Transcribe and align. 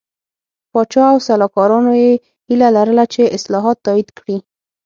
پاچا 0.71 1.03
او 1.13 1.17
سلاکارانو 1.27 1.93
یې 2.03 2.11
هیله 2.47 2.67
لرله 2.77 3.03
چې 3.13 3.33
اصلاحات 3.37 3.77
تایید 3.85 4.09
کړي. 4.17 4.37